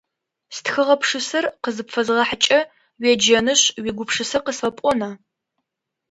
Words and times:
Стхыгъэ 0.55 0.95
пшысэр 1.01 1.45
къызыпфэзгъэхьыкӀэ 1.63 2.59
уеджэнышъ 3.01 3.63
уигупшысэ 3.81 4.39
къысэпӀона? 4.45 5.09